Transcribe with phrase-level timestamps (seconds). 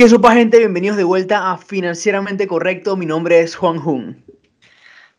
[0.00, 0.56] ¿Qué sopa gente?
[0.56, 2.96] Bienvenidos de vuelta a Financieramente Correcto.
[2.96, 4.24] Mi nombre es Juan Jun.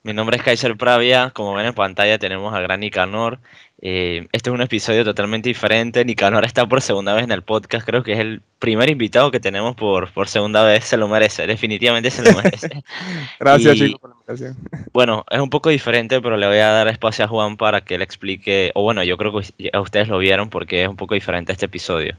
[0.02, 1.30] Mi nombre es Kaiser Pravia.
[1.36, 3.38] Como ven en pantalla tenemos a Gran Nicanor.
[3.80, 6.04] Eh, este es un episodio totalmente diferente.
[6.04, 7.86] Nicanor está por segunda vez en el podcast.
[7.86, 10.84] Creo que es el primer invitado que tenemos por, por segunda vez.
[10.84, 11.46] Se lo merece.
[11.46, 12.84] Definitivamente se lo merece.
[13.40, 14.58] Gracias, chicos, por la invitación.
[14.92, 18.00] Bueno, es un poco diferente, pero le voy a dar espacio a Juan para que
[18.00, 18.72] le explique.
[18.74, 21.68] O bueno, yo creo que a ustedes lo vieron porque es un poco diferente este
[21.68, 22.18] episodio.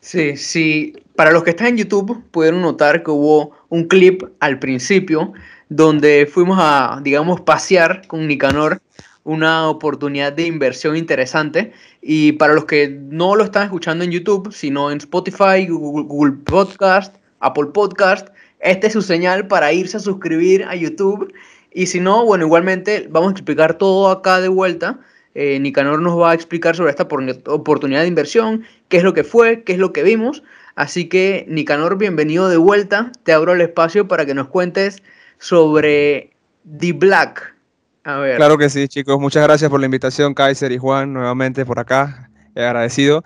[0.00, 0.94] Sí, sí.
[1.16, 5.32] Para los que están en YouTube, pudieron notar que hubo un clip al principio
[5.68, 8.80] donde fuimos a, digamos, pasear con Nicanor
[9.24, 11.72] una oportunidad de inversión interesante.
[12.00, 17.16] Y para los que no lo están escuchando en YouTube, sino en Spotify, Google, Podcast,
[17.40, 18.28] Apple Podcast,
[18.60, 21.32] esta es su señal para irse a suscribir a YouTube.
[21.72, 24.98] Y si no, bueno, igualmente vamos a explicar todo acá de vuelta.
[25.40, 29.22] Eh, Nicanor nos va a explicar sobre esta oportunidad de inversión, qué es lo que
[29.22, 30.42] fue, qué es lo que vimos.
[30.74, 33.12] Así que, Nicanor, bienvenido de vuelta.
[33.22, 35.00] Te abro el espacio para que nos cuentes
[35.38, 36.32] sobre
[36.76, 37.54] The Black.
[38.02, 38.36] A ver.
[38.36, 39.20] Claro que sí, chicos.
[39.20, 42.28] Muchas gracias por la invitación, Kaiser y Juan, nuevamente por acá.
[42.56, 43.22] Agradecido.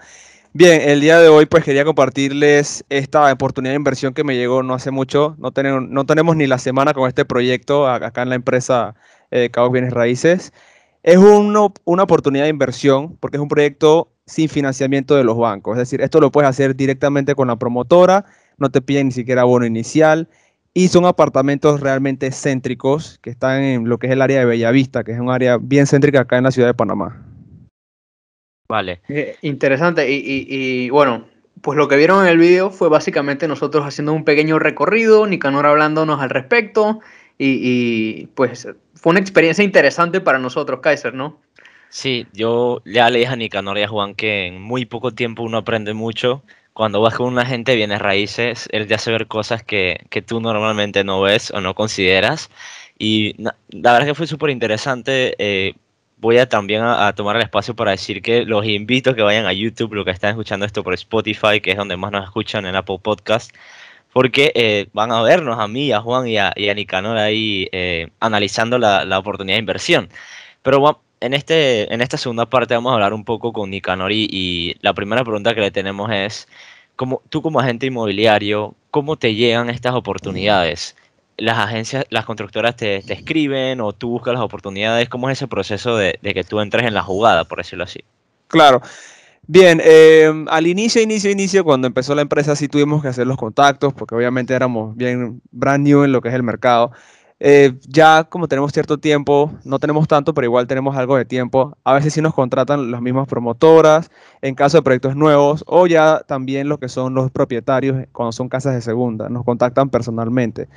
[0.53, 4.63] Bien, el día de hoy pues quería compartirles esta oportunidad de inversión que me llegó
[4.63, 5.35] no hace mucho.
[5.39, 8.95] No tenemos, no tenemos ni la semana con este proyecto acá en la empresa
[9.31, 10.53] eh, Bienes Raíces.
[11.03, 15.75] Es una, una oportunidad de inversión porque es un proyecto sin financiamiento de los bancos.
[15.75, 18.25] Es decir, esto lo puedes hacer directamente con la promotora,
[18.59, 20.29] no te piden ni siquiera bono inicial
[20.75, 25.05] y son apartamentos realmente céntricos que están en lo que es el área de Bellavista,
[25.05, 27.27] que es un área bien céntrica acá en la ciudad de Panamá.
[28.69, 29.03] Vale.
[29.09, 30.11] Eh, interesante.
[30.11, 31.27] Y, bueno,
[31.61, 35.67] pues lo que vieron en el video fue básicamente nosotros haciendo un pequeño recorrido, Nicanor
[35.67, 37.01] hablándonos al respecto.
[37.39, 41.41] Y, pues fue una experiencia interesante para nosotros, Kaiser, ¿no?
[41.89, 45.43] Sí, yo ya le dije a Nicanor y a Juan que en muy poco tiempo
[45.43, 49.63] uno aprende mucho cuando vas con una gente bienes raíces, él ya hace ver cosas
[49.63, 52.51] que, que tú normalmente no ves o no consideras.
[52.99, 55.35] Y la verdad que fue súper interesante.
[55.39, 55.75] Eh,
[56.19, 59.47] voy a también a, tomar el espacio para decir que los invito a que vayan
[59.47, 62.65] a YouTube, lo que están escuchando esto por Spotify, que es donde más nos escuchan
[62.65, 63.55] en Apple Podcast,
[64.13, 68.09] porque eh, van a vernos a mí, a Juan y a, y Nicanor ahí eh,
[68.21, 70.09] analizando la, oportunidad de inversión.
[70.63, 74.77] Pero en, este, en esta segunda parte vamos a hablar un poco con Nicanor y,
[74.83, 76.47] la primera pregunta que le tenemos es,
[76.97, 80.95] como, tú como agente inmobiliario, ¿cómo te llegan estas oportunidades?
[81.39, 85.09] ¿Las agencias, las constructoras te, escriben o tú buscas las oportunidades?
[85.09, 88.05] ¿Cómo es ese proceso de, que tú entres en la jugada, por decirlo así?
[88.49, 88.83] Claro.
[89.47, 93.37] Bien, em, al inicio, inicio, inicio, cuando empezó la empresa sí tuvimos que hacer los
[93.37, 96.93] contactos porque obviamente éramos bien brand new en lo que es el mercado.
[97.41, 101.77] Eh, ya como tenemos cierto tiempo, no tenemos tanto, pero igual tenemos algo de tiempo.
[101.83, 104.11] A veces sí nos contratan las mismas promotoras
[104.43, 108.49] en caso de proyectos nuevos o ya también lo que son los propietarios cuando son
[108.49, 110.69] casas de segunda, nos contactan personalmente.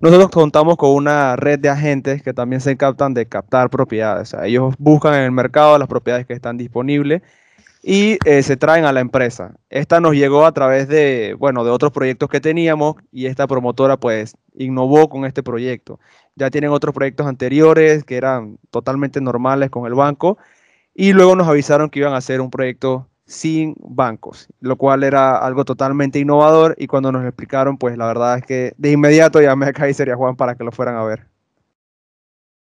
[0.00, 4.34] Nosotros contamos con una red de agentes que también se encargan de captar propiedades.
[4.44, 7.22] ellos buscan en el mercado las propiedades que están disponibles
[7.86, 9.54] y eh, se traen a la empresa.
[9.68, 13.98] Esta nos llegó a través de, bueno, de otros proyectos que teníamos y esta promotora
[13.98, 16.00] pues innovó con este proyecto.
[16.34, 20.38] Ya tienen otros proyectos anteriores que eran totalmente normales con el banco
[20.94, 25.36] y luego nos avisaron que iban a hacer un proyecto sin bancos, lo cual era
[25.36, 29.66] algo totalmente innovador y cuando nos explicaron pues la verdad es que de inmediato llamé
[29.66, 31.26] a Kaiser y a Juan para que lo fueran a ver.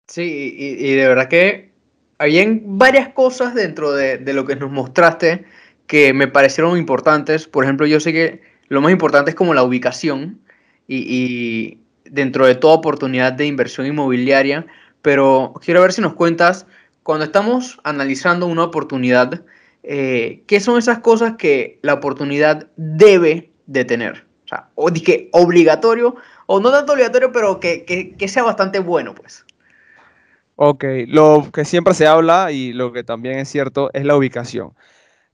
[0.06, 1.73] Sí, y de verdad que
[2.18, 5.46] habían varias cosas dentro de, lo que nos mostraste
[5.88, 7.48] que me parecieron importantes.
[7.48, 10.40] Por ejemplo, yo sé que lo más importante es como la ubicación
[10.88, 14.66] y, dentro de toda oportunidad de inversión inmobiliaria,
[15.02, 16.68] pero quiero ver si nos cuentas,
[17.02, 19.44] cuando estamos analizando una oportunidad,
[19.82, 24.26] eh, ¿qué son esas cosas que la oportunidad debe de tener?
[24.46, 24.92] O sea, o
[25.32, 29.44] obligatorio, o no tanto obligatorio, pero que, que sea bastante bueno, pues.
[30.66, 34.72] Ok, lo que siempre se habla y lo que también es cierto es la ubicación.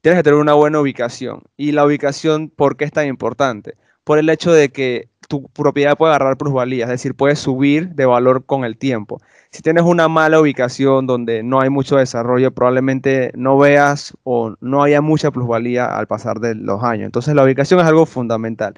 [0.01, 1.43] Tienes que tener una buena ubicación.
[1.55, 3.75] ¿Y la ubicación por qué es tan importante?
[4.03, 8.07] Por el hecho de que tu propiedad puede agarrar plusvalía, es decir, puede subir de
[8.07, 9.21] valor con el tiempo.
[9.51, 14.81] Si tienes una mala ubicación donde no hay mucho desarrollo, probablemente no veas o no
[14.81, 17.05] haya mucha plusvalía al pasar de los años.
[17.05, 18.73] Entonces la ubicación es algo fundamental.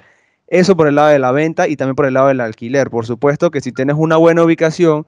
[0.48, 2.90] Eso por el lado de la venta y también por el lado del alquiler.
[2.90, 5.06] Por supuesto que si tienes una buena ubicación,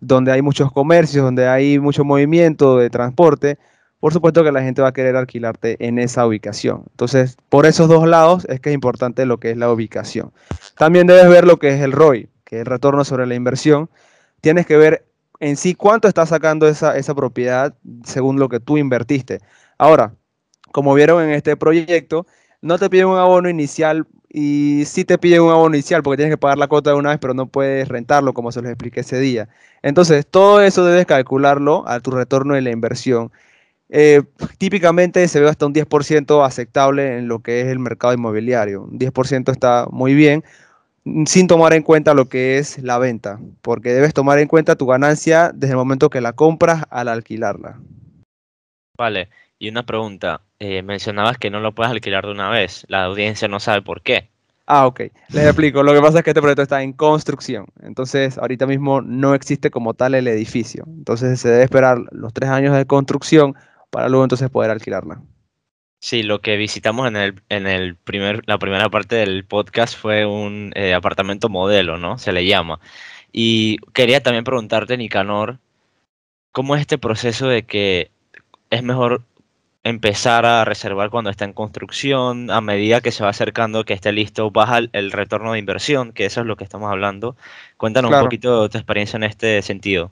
[0.00, 3.58] donde hay muchos comercios, donde hay mucho movimiento de transporte,
[4.04, 6.84] por supuesto que la gente va a querer alquilarte en esa ubicación.
[6.90, 10.30] Entonces, por esos dos lados es que es importante lo que es la ubicación.
[10.76, 13.88] También debes ver lo que es el ROI, que es el retorno sobre la inversión.
[14.42, 15.06] Tienes que ver
[15.40, 17.74] en sí cuánto está sacando esa, esa propiedad
[18.04, 19.40] según lo que tú invertiste.
[19.78, 20.12] Ahora,
[20.70, 22.26] como vieron en este proyecto,
[22.64, 26.32] no te piden un abono inicial y sí te piden un abono inicial porque tienes
[26.32, 29.00] que pagar la cuota de una vez, pero no puedes rentarlo como se los expliqué
[29.00, 29.48] ese día.
[29.82, 33.30] Entonces, todo eso debes calcularlo a tu retorno de la inversión.
[33.90, 34.22] Eh,
[34.56, 38.84] típicamente se ve hasta un 10% aceptable en lo que es el mercado inmobiliario.
[38.84, 40.42] Un 10% está muy bien,
[41.26, 44.86] sin tomar en cuenta lo que es la venta, porque debes tomar en cuenta tu
[44.86, 47.78] ganancia desde el momento que la compras al alquilarla.
[48.96, 49.28] Vale,
[49.58, 53.48] y una pregunta, eh, mencionabas que no lo puedes alquilar de una vez, la audiencia
[53.48, 54.28] no sabe por qué.
[54.66, 58.38] Ah, ok, les explico, lo que pasa es que este proyecto está en construcción, entonces
[58.38, 62.74] ahorita mismo no existe como tal el edificio, entonces se debe esperar los tres años
[62.74, 63.54] de construcción
[63.90, 65.20] para luego entonces poder alquilarla.
[66.04, 70.26] Sí, lo que visitamos en el, en el primer, la primera parte del podcast fue
[70.26, 72.18] un eh, apartamento modelo, ¿no?
[72.18, 72.78] Se le llama.
[73.32, 75.60] Y quería también preguntarte, Nicanor,
[76.52, 78.10] ¿cómo es este proceso de que
[78.68, 79.22] es mejor
[79.84, 84.12] empezar a reservar cuando está en construcción, a medida que se va acercando, que esté
[84.12, 87.36] listo, baja el, retorno de inversión, que eso es lo que estamos hablando.
[87.76, 90.10] Cuéntanos un poquito de tu experiencia en este sentido.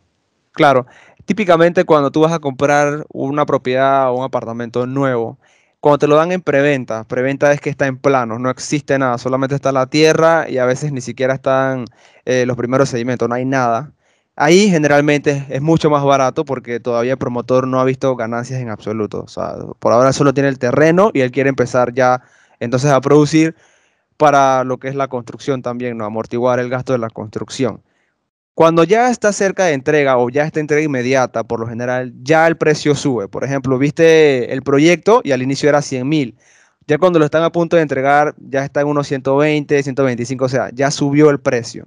[0.53, 0.87] Claro,
[1.25, 5.39] típicamente cuando tú vas a comprar una propiedad o un apartamento nuevo,
[5.81, 9.17] cuando te lo dan en preventa, preventa es que está en plano, no existe nada,
[9.17, 11.87] solamente está la tierra y a veces ni siquiera están
[12.27, 13.91] eh, los primeros sedimentos, no hay nada.
[14.43, 18.71] Ahí generalmente es mucho más barato porque todavía el promotor no ha visto ganancias en
[18.71, 19.23] absoluto.
[19.23, 22.23] O sea, por ahora solo tiene el terreno y él quiere empezar ya
[22.59, 23.55] entonces a producir
[24.17, 26.05] para lo que es la construcción también, ¿no?
[26.07, 27.83] Amortiguar el gasto de la construcción.
[28.55, 32.49] Cuando ya está cerca de entrega o ya está entrega inmediata, por lo general, ya
[32.49, 33.29] el precio sube.
[33.29, 36.37] Por ejemplo, viste el proyecto y al inicio era 100 mil.
[36.89, 40.49] Ya cuando lo están a punto de entregar, ya está en unos 120, 125, o
[40.49, 41.87] sea, ya subió el precio.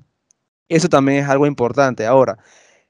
[0.69, 2.05] Eso también es algo importante.
[2.05, 2.37] Ahora,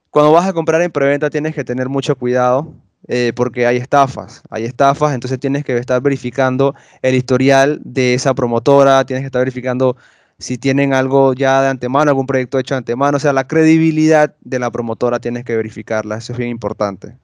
[0.10, 2.74] cuando vas a comprar en preventa tienes que tener mucho cuidado
[3.08, 4.42] eh, porque hay estafas.
[4.50, 9.42] Hay estafas, entonces tienes que estar verificando el historial de esa promotora, tienes que estar
[9.42, 9.98] verificando
[10.38, 14.36] si tienen algo ya de antemano, algún proyecto hecho de antemano, o sea, la credibilidad
[14.42, 17.16] de la promotora tienes que verificarla, eso es bien importante.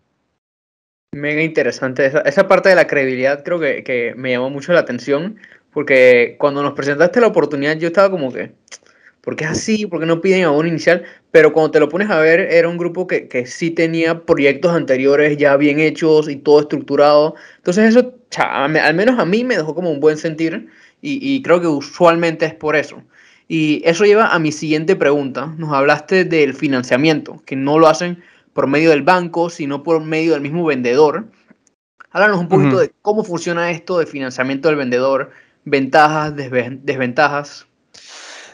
[1.14, 5.38] Mega interesante, esa, parte de la credibilidad creo que, que, me llamó mucho la atención,
[5.74, 8.54] porque cuando nos presentaste la oportunidad yo estaba como que,
[9.22, 9.86] ¿por qué es así?
[9.86, 11.04] ¿Por qué no piden a un inicial?
[11.32, 14.74] Pero cuando te lo pones a ver, era un grupo que, que sí tenía proyectos
[14.74, 17.36] anteriores ya bien hechos y todo estructurado.
[17.58, 20.70] Entonces eso, al menos a mí me dejó como un buen sentir
[21.02, 23.04] y, creo que usualmente es por eso.
[23.48, 25.54] Y eso lleva a mi siguiente pregunta.
[25.58, 28.24] Nos hablaste del financiamiento, que no lo hacen
[28.54, 31.26] por medio del banco, sino por medio del mismo vendedor.
[32.12, 35.32] Háblanos un poquito de cómo funciona esto de financiamiento del vendedor,
[35.66, 37.68] ventajas, desventajas.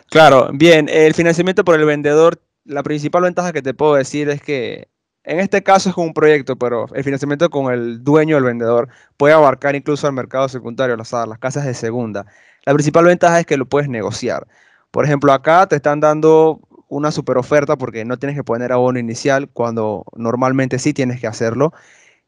[0.10, 4.42] Claro, bien, el financiamiento por el vendedor, la principal ventaja que te puedo decir es
[4.42, 4.88] que
[5.24, 8.88] en este caso es un proyecto, pero el financiamiento con el dueño del vendedor
[9.18, 12.26] puede abarcar incluso al mercado secundario, las, las casas de segunda.
[12.66, 14.48] La principal ventaja es que lo puedes negociar.
[14.92, 19.00] Por ejemplo, acá te están dando una super oferta porque no tienes que poner abono
[19.00, 21.74] inicial cuando normalmente sí tienes que hacerlo.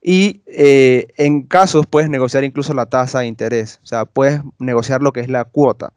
[0.02, 5.02] Y eh, en casos puedes negociar incluso la tasa de interés, o sea, puedes negociar
[5.02, 5.94] lo que es la cuota.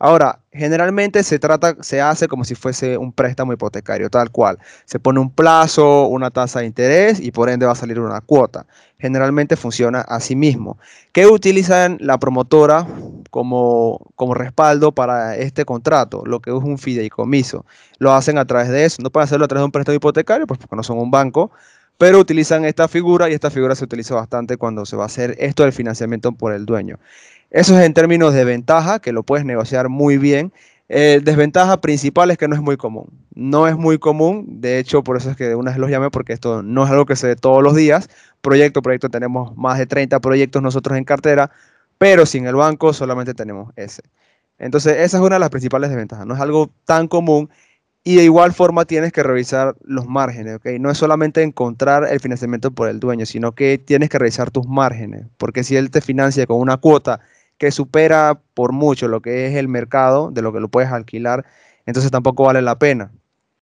[0.00, 4.58] Ahora, generalmente se trata, se hace como si fuese un préstamo hipotecario, tal cual.
[4.84, 8.20] Se pone un plazo, una tasa de interés y por ende va a salir una
[8.20, 8.66] cuota.
[8.98, 10.78] Generalmente funciona así mismo.
[11.12, 12.86] ¿Qué utilizan la promotora
[13.30, 16.22] como, como respaldo para este contrato?
[16.24, 17.66] Lo que es un fideicomiso.
[17.98, 19.02] Lo hacen a través de eso.
[19.02, 21.50] No pueden hacerlo a través de un préstamo hipotecario, pues porque no son un banco,
[21.98, 25.34] pero utilizan esta figura y esta figura se utiliza bastante cuando se va a hacer
[25.38, 26.98] esto del financiamiento por el dueño.
[27.50, 30.52] Eso es en términos de ventaja, que lo puedes negociar muy bien.
[30.88, 33.08] Eh, desventaja principal es que no es muy común.
[33.34, 36.10] No es muy común, de hecho, por eso es que de una vez los llamé,
[36.10, 38.08] porque esto no es algo que se ve todos los días.
[38.40, 41.50] Proyecto, proyecto, tenemos más de 30 proyectos nosotros en cartera,
[41.98, 44.02] pero sin el banco solamente tenemos ese.
[44.58, 46.26] Entonces, esa es una de las principales desventajas.
[46.26, 47.50] No es algo tan común
[48.08, 50.64] y de igual forma tienes que revisar los márgenes, ¿ok?
[50.80, 54.66] No es solamente encontrar el financiamiento por el dueño, sino que tienes que revisar tus
[54.66, 57.20] márgenes, porque si él te financia con una cuota
[57.58, 61.44] que supera por mucho lo que es el mercado, de lo que lo puedes alquilar,
[61.84, 63.12] entonces tampoco vale la pena.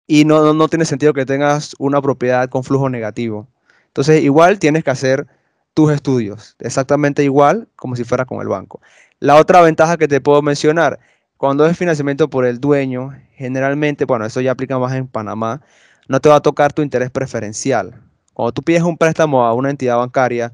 [0.06, 3.48] Y no, no, tiene sentido que tengas una propiedad con flujo negativo.
[3.88, 5.26] Entonces igual tienes que hacer
[5.74, 8.80] tus estudios, exactamente igual como si fuera con el banco.
[9.18, 11.00] La otra ventaja que te puedo mencionar,
[11.40, 15.62] cuando es financiamiento por el dueño, generalmente, bueno, eso ya aplica más en Panamá,
[16.06, 17.94] no te va a tocar tu interés preferencial.
[18.34, 20.52] Cuando tú pides un préstamo a una entidad bancaria,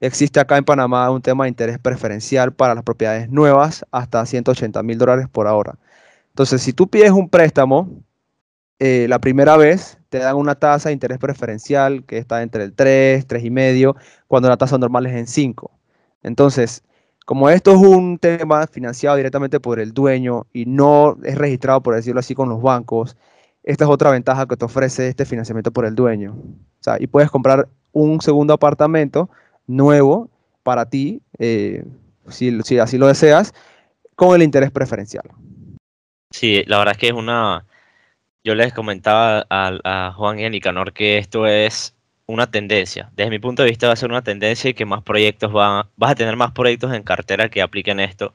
[0.00, 4.82] Existe acá en Panamá un tema de interés preferencial para las propiedades nuevas hasta 180
[4.82, 5.78] mil dólares por ahora.
[6.30, 7.88] Entonces, si tú pides un préstamo,
[8.80, 12.74] eh, la primera vez te dan una tasa de interés preferencial que está entre el
[12.74, 15.70] 3, 3,5, cuando la tasa normal es en 5.
[16.24, 16.82] Entonces,
[17.24, 21.94] Como esto es un tema financiado directamente por el dueño y no es registrado, por
[21.94, 23.16] decirlo así, con los bancos,
[23.62, 26.32] esta es otra ventaja que te ofrece este financiamiento por el dueño.
[26.32, 29.30] O sea, y puedes comprar un segundo apartamento
[29.66, 30.30] nuevo
[30.64, 31.84] para ti, eh,
[32.28, 33.54] si, así lo deseas,
[34.16, 35.24] con el interés preferencial.
[36.30, 37.64] Sí, la verdad es que es una...
[38.44, 41.94] Yo les comentaba a, a Juan y a Nicanor que esto es
[42.32, 43.10] una tendencia.
[43.16, 45.86] Desde mi punto de vista va a ser una tendencia y que más proyectos van,
[45.96, 48.34] vas a tener más proyectos en cartera que apliquen esto.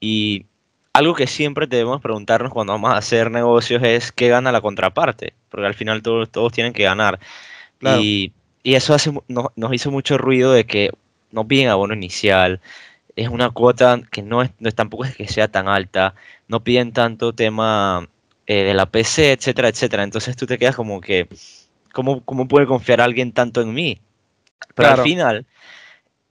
[0.00, 0.46] Y
[0.92, 5.34] algo que siempre debemos preguntarnos cuando vamos a hacer negocios es qué gana la contraparte,
[5.50, 7.18] porque al final todos, todos tienen que ganar.
[8.00, 10.90] Y, y, eso hace, nos hizo mucho ruido de que
[11.32, 12.60] no piden abono inicial,
[13.16, 16.14] es una cuota que no es, no es tampoco es que sea tan alta,
[16.48, 18.08] no piden tanto tema
[18.46, 20.02] eh, de la PC, etcétera, etcétera.
[20.02, 21.28] Entonces tú te quedas como que
[21.94, 24.00] ¿cómo, puede confiar alguien tanto en mí?
[24.74, 25.46] Pero al final,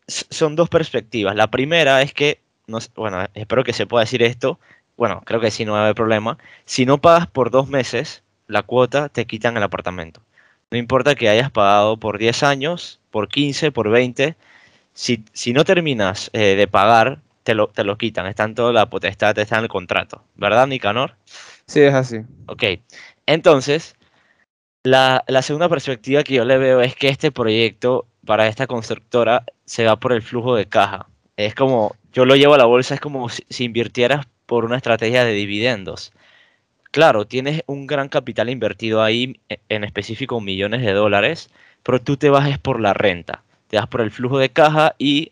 [0.07, 1.35] son dos perspectivas.
[1.35, 4.59] La primera es que, no, bueno, espero que se pueda decir esto,
[4.97, 6.37] bueno, creo que sí, no va a haber problema.
[6.65, 10.21] Si no pagas por dos meses la cuota, te quitan el apartamento.
[10.69, 14.35] No importa que hayas pagado por 10 años, por 15, por 20,
[14.93, 18.27] si, si no terminas eh, de pagar, te lo, te lo quitan.
[18.27, 20.23] Está en toda la potestad, está en el contrato.
[20.35, 21.15] ¿Verdad, Nicanor?
[21.67, 22.17] Sí, es así.
[22.47, 22.63] Ok.
[23.25, 23.95] Entonces,
[24.83, 29.85] la, segunda perspectiva que yo le veo es que este proyecto para esta constructora se
[29.85, 31.07] va por el flujo de caja.
[31.37, 35.25] Es como, yo lo llevo a la bolsa, es como si, invirtieras por una estrategia
[35.25, 36.11] de dividendos.
[36.91, 41.49] Claro, tienes un gran capital invertido ahí, e, en específico millones de dólares,
[41.83, 45.31] pero tú te vas por la renta, te vas por el flujo de caja y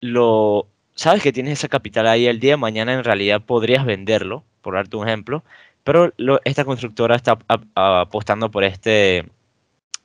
[0.00, 4.44] lo sabes que tienes ese capital ahí el día de mañana en realidad podrías venderlo,
[4.62, 5.44] por darte un ejemplo,
[5.90, 6.12] pero
[6.44, 7.36] esta constructora está
[7.74, 9.26] apostando por este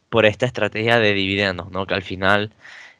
[0.10, 1.86] por esta estrategia de dividendos, ¿no?
[1.86, 2.52] Que al final,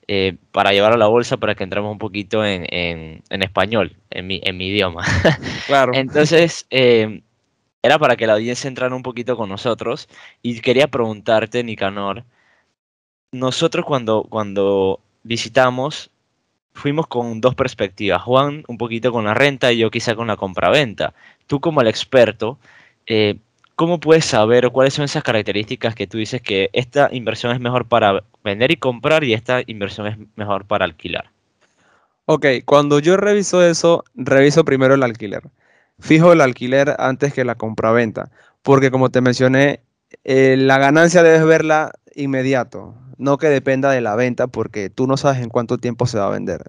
[0.08, 4.40] eh, para llevar a la bolsa, para que entremos un poquito en, español, en mi,
[4.44, 5.04] en mi idioma.
[5.66, 5.94] Claro.
[5.96, 7.24] Entonces, eh,
[7.82, 10.08] era para que la audiencia entrara un poquito con nosotros.
[10.44, 12.24] Y quería preguntarte, Nicanor,
[13.32, 16.12] nosotros cuando, cuando visitamos,
[16.76, 18.22] fuimos con dos perspectivas.
[18.22, 21.16] Juan un poquito con la renta y yo quizá con la compraventa.
[21.48, 22.58] Tú como el experto,
[23.06, 23.38] eh,
[23.76, 27.60] ¿cómo puedes saber o cuáles son esas características que tú dices que esta inversión es
[27.60, 31.30] mejor para vender y comprar y esta inversión es mejor para alquilar?
[32.26, 35.44] Ok, cuando yo reviso eso, reviso primero el alquiler.
[36.00, 38.32] Fijo el alquiler antes que la compraventa,
[38.64, 39.82] porque como te mencioné,
[40.24, 45.18] eh, la ganancia debes verla inmediato no que dependa de la venta, porque tú no
[45.18, 46.64] sabes en cuánto tiempo se va a vender.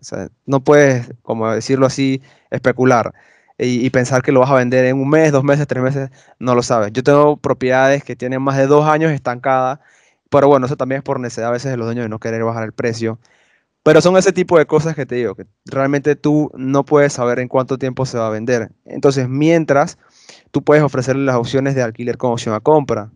[0.45, 3.15] no puedes, como decirlo así, especular
[3.59, 6.55] y, pensar que lo vas a vender en un mes, dos meses, tres meses, no
[6.55, 6.93] lo sabes.
[6.93, 9.81] Yo tengo propiedades que tienen más de dos años estancadas,
[10.31, 12.45] pero bueno, eso también es por necesidad a veces de los dueños de no querer
[12.45, 13.19] bajar el precio.
[13.83, 17.39] Pero son ese tipo de cosas que te digo, que realmente tú no puedes saber
[17.39, 18.73] en cuánto tiempo se va a vender.
[18.85, 19.99] Entonces, mientras,
[20.51, 23.11] tú puedes ofrecerle las opciones de alquiler con opción a compra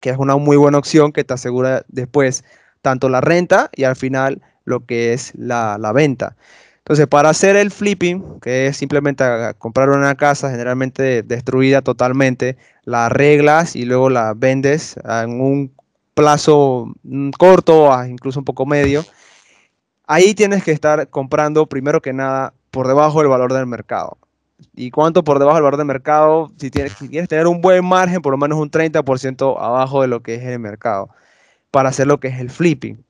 [0.00, 2.44] que es una muy buena opción que te asegura después
[2.82, 6.36] tanto la renta y al final lo que es la, venta.
[6.88, 9.22] Entonces, para hacer el flipping, que es simplemente
[9.58, 15.70] comprar una casa generalmente destruida totalmente, la arreglas y luego la vendes en un
[16.14, 19.04] plazo mm, corto, incluso un poco medio,
[20.06, 24.16] ahí tienes que estar comprando primero que nada por debajo del valor del mercado.
[24.74, 26.50] ¿Y cuánto por debajo del valor de mercado?
[26.56, 30.22] Si, tienes, quieres tener un buen margen, por lo menos un 30% abajo de lo
[30.22, 31.10] que es el mercado,
[31.70, 33.04] para hacer lo que es el flipping.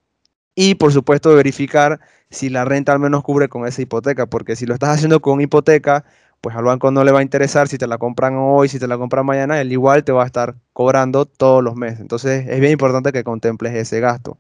[0.61, 2.01] Y por supuesto verificar
[2.31, 5.41] si la renta al menos cubre con esa hipoteca, porque si lo estás haciendo con
[5.41, 6.05] hipoteca,
[6.41, 8.89] pues al banco no le va a interesar si te la compran hoy, si te
[8.89, 12.01] la compran mañana, él igual te va a estar cobrando todos los meses.
[12.01, 14.37] Entonces es bien importante que contemples ese gasto.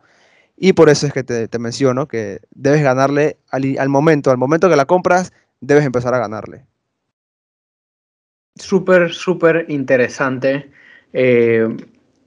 [0.56, 4.68] Y por eso es que te, menciono que debes ganarle al, al momento, al momento
[4.68, 6.64] que la compras, debes empezar a ganarle
[8.56, 10.70] súper, súper interesante.
[11.12, 11.68] Eh,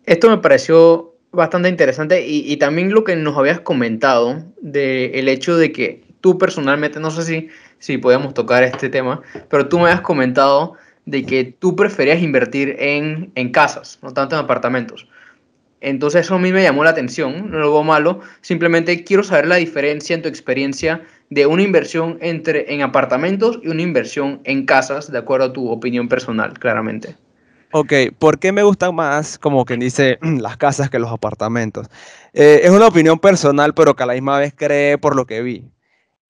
[0.06, 5.56] esto me pareció bastante interesante y, también lo que nos habías comentado del el hecho
[5.58, 9.90] de que tú personalmente, no sé si, si podemos tocar este tema, pero tú me
[9.90, 10.74] has comentado
[11.06, 15.08] de que tú preferías invertir en, en casas, no tanto en apartamentos.
[15.80, 19.48] Entonces eso a mí me llamó la atención, no lo veo malo, simplemente quiero saber
[19.48, 24.66] la diferencia en tu experiencia de una inversión entre, en apartamentos y una inversión en
[24.66, 27.16] casas, de acuerdo a tu opinión personal, claramente.
[27.74, 31.88] Ok, ¿por qué me gustan más, como quien dice, las casas que los apartamentos?
[32.34, 35.42] Eh, es una opinión personal, pero que a la misma vez cree por lo que
[35.42, 35.72] vi.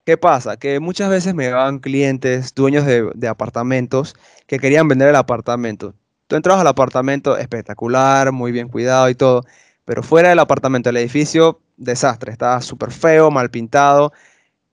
[0.05, 0.57] ¿Qué pasa?
[0.57, 4.15] Que muchas veces me llegaban clientes, dueños de, de apartamentos,
[4.47, 5.95] que querían vender el apartamento.
[6.27, 9.43] Tú entras al apartamento espectacular, muy bien cuidado y todo,
[9.85, 14.13] pero fuera del apartamento, el edificio, desastre, estaba súper feo, mal pintado,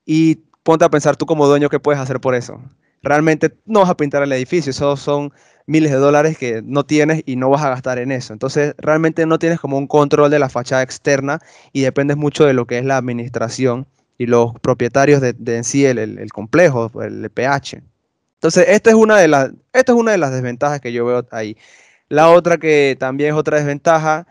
[0.05, 2.61] y ponte a pensar tú como dueño qué puedes hacer por eso.
[3.03, 5.33] Realmente no vas a pintar el edificio, eso son
[5.69, 8.33] miles de dólares que no tienes y no vas a gastar en eso.
[8.33, 11.41] Entonces, realmente no tienes como un control de la fachada externa
[11.73, 15.85] y dependes mucho de lo que es la administración y los propietarios de, en sí
[15.85, 17.83] el, el, complejo, el pH.
[18.39, 21.27] Entonces, esta es, una de las, esta es una de las desventajas que yo veo
[21.31, 21.57] ahí.
[22.09, 24.27] La otra que también es otra desventaja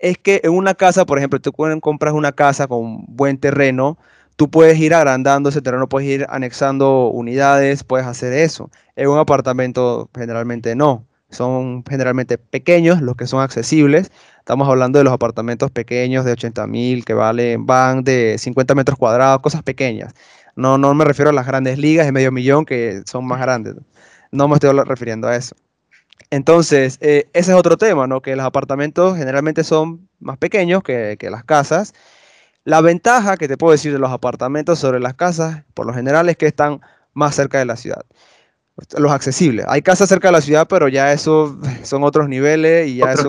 [0.00, 3.96] es que en una casa, por ejemplo, tú compras una casa con buen terreno,
[4.34, 8.70] tú puedes ir agrandando ese terreno, puedes ir anexando unidades, puedes hacer eso.
[9.00, 11.06] En un apartamento generalmente no.
[11.30, 14.12] Son generalmente pequeños los que son accesibles.
[14.40, 18.98] Estamos hablando de los apartamentos pequeños de 80 mil que valen, van de 50 metros
[18.98, 20.12] cuadrados, cosas pequeñas.
[20.54, 23.74] No, no me refiero a las grandes ligas de medio millón que son más grandes.
[24.32, 25.56] No me estoy refiriendo a eso.
[26.28, 28.20] Entonces, eh, ese es otro tema, ¿no?
[28.20, 31.94] Que los apartamentos generalmente son más pequeños que, que, las casas.
[32.64, 36.28] La ventaja que te puedo decir de los apartamentos sobre las casas, por lo general,
[36.28, 36.82] es que están
[37.14, 38.04] más cerca de la ciudad.
[38.96, 39.66] Los accesibles.
[39.68, 43.28] Hay casas cerca de la ciudad, pero ya eso son otros niveles y ya eso,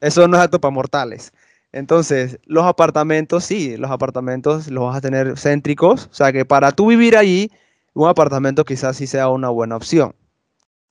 [0.00, 1.32] eso no es apto para mortales.
[1.72, 6.08] Entonces, los apartamentos, sí, los apartamentos los vas a tener céntricos.
[6.10, 7.50] O sea que para tú vivir allí,
[7.94, 10.14] un apartamento quizás sí sea una buena opción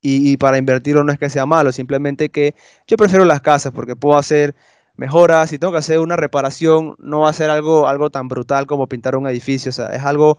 [0.02, 2.54] y, para invertirlo no es que sea malo, simplemente que
[2.88, 4.54] yo prefiero las casas porque puedo hacer
[4.96, 8.66] mejoras, si tengo que hacer una reparación, no va a ser algo, algo tan brutal
[8.66, 10.38] como pintar un edificio, o sea, es algo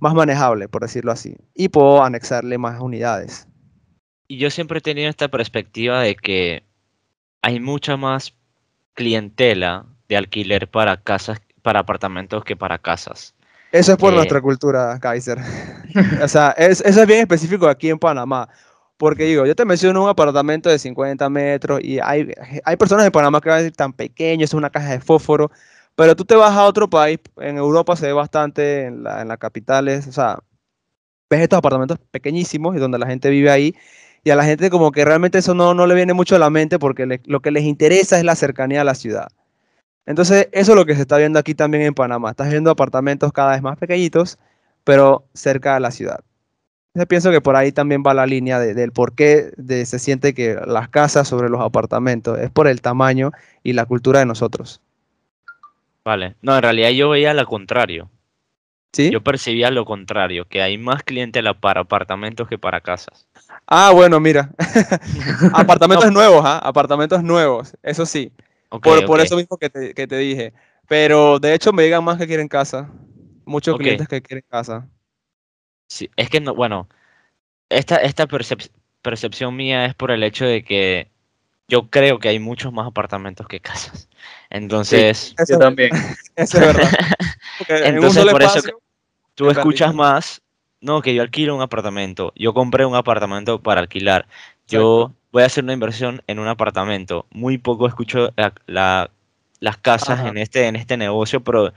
[0.00, 3.46] más manejable, por decirlo así, y puedo anexarle más unidades.
[4.26, 6.62] Y yo siempre he tenido esta perspectiva de que
[7.42, 8.34] hay mucha más
[8.94, 13.34] clientela de alquiler para casas, para apartamentos que para casas.
[13.72, 15.38] Eso es por eh, nuestra cultura, Kaiser.
[16.22, 18.48] o sea, eso es bien específico aquí en Panamá.
[18.96, 22.32] Porque digo, yo te menciono un apartamento de 50 metros y hay,
[22.64, 25.52] hay personas en Panamá que van a decir tan pequeño, es una caja de fósforo,
[25.98, 29.38] pero tú te vas a otro país, en Europa se ve bastante, en, la, las
[29.38, 30.38] capitales, o sea,
[31.28, 33.74] ves estos apartamentos pequeñísimos y donde la gente vive ahí
[34.22, 36.50] y a la gente como que realmente eso no, no le viene mucho a la
[36.50, 39.26] mente porque lo que les interesa es la cercanía a la ciudad.
[40.06, 42.30] Entonces, eso es lo que se está viendo aquí también en Panamá.
[42.30, 44.38] Estás viendo apartamentos cada vez más pequeñitos,
[44.84, 46.20] pero cerca de la ciudad.
[46.94, 50.32] Yo pienso que por ahí también va la línea del por qué de, se siente
[50.32, 53.32] que las casas sobre los apartamentos es por el tamaño
[53.64, 54.80] y la cultura de nosotros.
[56.08, 58.10] Vale, no, en realidad yo veía lo contrario.
[58.94, 59.10] ¿Sí?
[59.10, 63.28] Yo percibía lo contrario, que hay más clientela para apartamentos que para casas.
[63.66, 64.50] Ah, bueno, mira.
[65.52, 66.60] apartamentos nuevos, ¿ah?
[66.60, 68.32] Apartamentos nuevos, eso sí.
[68.70, 70.54] por, eso mismo que te, que te, dije.
[70.86, 72.90] Pero de hecho me digan más que quieren casa.
[73.44, 74.88] Muchos clientes que quieren casa.
[75.88, 76.88] Sí, es que no, bueno,
[77.68, 78.26] esta, esta
[79.02, 81.10] percepción mía es por el hecho de que
[81.68, 84.07] yo creo que hay muchos más apartamentos que casas.
[84.50, 85.34] Entonces.
[85.38, 85.90] eso también.
[86.36, 86.90] eso es verdad.
[87.68, 88.60] Entonces, por eso
[89.34, 90.42] tú escuchas más.
[90.80, 92.32] No, que yo alquilo un apartamento.
[92.36, 94.26] Yo compré un apartamento para alquilar.
[94.68, 97.26] Yo voy a hacer una inversión en un apartamento.
[97.30, 98.32] Muy poco escucho
[98.66, 99.10] la,
[99.60, 101.72] las casas en este, en este negocio, pero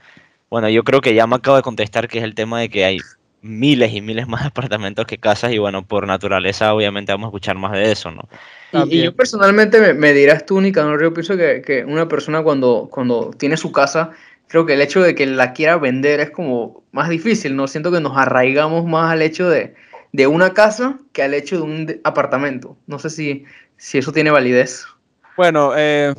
[0.49, 2.85] bueno, yo creo que ya me acabo de contestar que es el tema de que
[2.85, 2.99] hay
[3.41, 7.57] miles y miles más apartamentos que casas y bueno, por naturaleza obviamente vamos a escuchar
[7.57, 8.27] más de eso, ¿no?
[8.73, 13.31] Y, yo personalmente me, dirás tú, Nicanor, yo pienso que, que, una persona cuando, cuando
[13.37, 14.11] tiene su casa,
[14.47, 17.67] creo que el hecho de que la quiera vender es como más difícil, ¿no?
[17.67, 19.75] Siento que nos arraigamos más al hecho de,
[20.13, 22.77] de una casa que al hecho de un apartamento.
[22.87, 23.45] No sé si,
[23.77, 24.85] si eso tiene validez.
[25.37, 26.13] Bueno, eh,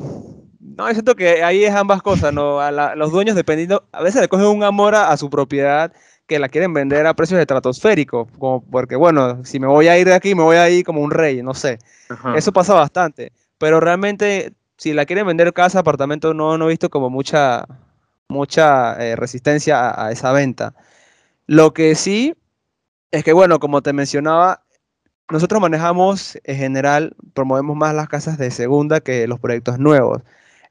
[0.59, 2.59] no, es cierto que ahí es ambas cosas, ¿no?
[2.59, 5.93] A los dueños, dependiendo, a veces le cogen un amor a su propiedad
[6.27, 10.07] que la quieren vender a precios estratosféricos, como porque bueno, si me voy a ir
[10.07, 11.79] de aquí, me voy a ir como un rey, no sé.
[12.35, 16.89] Eso pasa bastante, pero realmente si la quieren vender casa, apartamento, no, no he visto
[16.89, 17.65] como mucha,
[18.27, 20.73] mucha eh, resistencia a, esa venta.
[21.47, 22.35] Lo que sí
[23.11, 24.63] es que bueno, como te mencionaba,
[25.29, 30.21] nosotros manejamos en general, promovemos más las casas de segunda que los proyectos nuevos.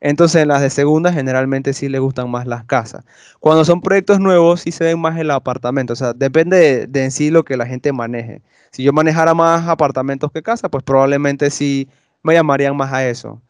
[0.04, 3.04] Entonces, en las de segunda generalmente sí le gustan más las casas.
[3.38, 5.92] Cuando son proyectos nuevos, sí se ven más el apartamento.
[5.92, 8.42] O sea, depende de, en sí lo que la gente maneje.
[8.72, 11.88] Si yo manejara más apartamentos que casas, pues probablemente sí
[12.24, 13.40] me llamarían más a eso.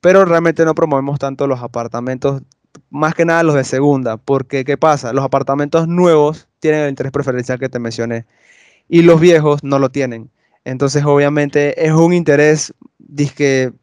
[0.00, 2.42] Pero realmente no promovemos tanto los apartamentos,
[2.90, 4.18] más que nada los de segunda.
[4.18, 5.12] Porque, ¿qué pasa?
[5.12, 8.24] Los apartamentos nuevos tienen el interés preferencial que te mencioné.
[8.88, 10.30] Y los viejos no lo tienen.
[10.64, 12.72] Entonces, obviamente, es un interés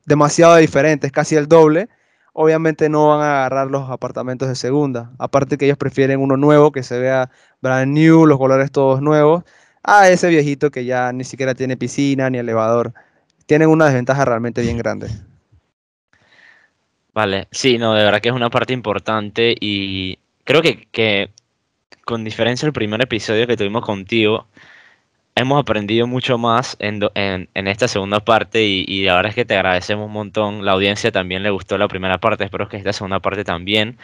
[0.06, 1.90] demasiado diferente, es casi el doble
[2.38, 5.12] obviamente no van a agarrar los apartamentos de segunda.
[5.18, 9.46] Aparte que ellos prefieren uno nuevo, que se vea brand new, los colores todos nuevos,
[9.82, 12.94] a ese viejito que ya ni siquiera tiene piscina ni elevador.
[13.46, 15.08] Tienen una desventaja realmente bien grande.
[17.14, 21.32] Vale, sí, no, de verdad que es una parte importante y creo que,
[22.04, 24.48] con diferencia del primer episodio que tuvimos contigo,
[25.36, 29.46] hemos aprendido mucho más en, en, esta segunda parte y, y, la verdad es que
[29.46, 30.66] te agradecemos un montón.
[30.66, 33.98] La audiencia también le gustó la primera parte, espero que esta segunda parte también.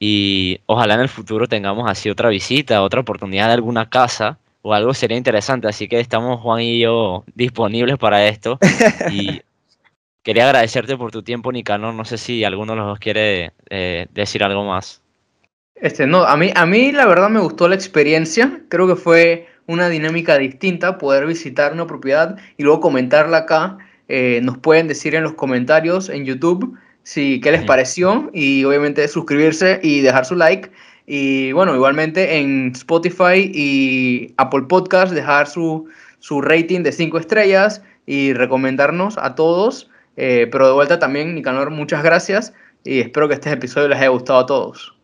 [0.00, 4.72] Y ojalá en el futuro tengamos así otra visita, otra oportunidad de alguna casa o
[4.72, 5.66] algo sería interesante.
[5.66, 8.58] Así que estamos Juan y yo disponibles para esto.
[9.10, 9.42] Y
[10.22, 11.94] quería agradecerte por tu tiempo, Nicanor.
[11.94, 15.02] No sé si alguno de los dos quiere eh, decir algo más.
[15.74, 18.60] Este, no, a mí, a mí la verdad me gustó la experiencia.
[18.68, 23.78] Creo que fue una dinámica distinta poder visitar una propiedad y luego comentarla acá.
[24.08, 29.06] Eh, nos pueden decir en los comentarios en YouTube si qué les pareció y obviamente
[29.06, 30.70] suscribirse y dejar su like.
[31.06, 35.86] Y bueno, igualmente en Spotify y Apple Podcast dejar su,
[36.18, 39.90] su rating de 5 estrellas y recomendarnos a todos.
[40.16, 42.54] Eh, pero de vuelta también, Nicanor, muchas gracias
[42.84, 44.94] y espero que este episodio les haya gustado a todos.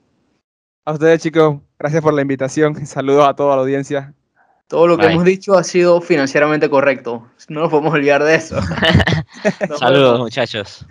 [0.86, 2.86] A ustedes, chicos, gracias por la invitación.
[2.86, 4.14] Saludos a toda la audiencia.
[4.66, 7.28] Todo lo que hemos dicho ha sido financieramente correcto.
[7.48, 8.56] No nos podemos olvidar de eso.
[9.78, 10.86] Saludos, muchachos.